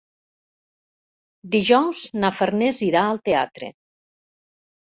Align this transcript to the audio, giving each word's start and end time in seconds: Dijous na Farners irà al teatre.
Dijous 1.57 2.01
na 2.23 2.31
Farners 2.39 2.81
irà 2.89 3.05
al 3.11 3.23
teatre. 3.31 3.71